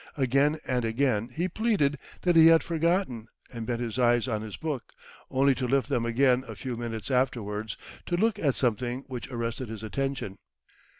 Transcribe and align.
Again 0.17 0.57
and 0.65 0.83
again 0.83 1.29
he 1.31 1.47
pleaded 1.47 1.99
that 2.21 2.35
he 2.35 2.47
had 2.47 2.63
forgotten, 2.63 3.27
and 3.53 3.67
bent 3.67 3.79
his 3.81 3.99
eyes 3.99 4.27
on 4.27 4.41
his 4.41 4.57
book, 4.57 4.93
only 5.29 5.53
to 5.53 5.67
lift 5.67 5.89
them 5.89 6.07
again 6.07 6.43
a 6.47 6.55
few 6.55 6.75
minutes 6.75 7.11
afterwards, 7.11 7.77
to 8.07 8.17
look 8.17 8.39
at 8.39 8.55
something 8.55 9.03
which 9.05 9.29
arrested 9.29 9.69
his 9.69 9.83
attention. 9.83 10.39